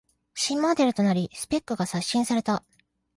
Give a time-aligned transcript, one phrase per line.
[0.33, 2.63] 新モデルとなりスペックが刷新された